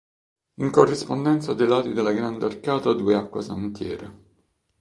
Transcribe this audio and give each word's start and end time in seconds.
In 0.55 0.71
corrispondenza 0.71 1.53
dei 1.53 1.67
lati 1.67 1.93
dalla 1.93 2.11
grande 2.11 2.45
arcata 2.45 2.91
due 2.93 3.13
acquasantiere. 3.13 4.19